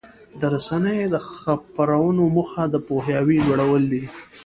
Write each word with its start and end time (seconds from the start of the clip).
د 0.39 0.41
رسنیو 0.53 1.11
د 1.13 1.15
خپرونو 1.29 2.23
موخه 2.35 2.63
د 2.69 2.75
پوهاوي 2.87 3.37
لوړول 3.47 3.83
دي. 3.91 4.03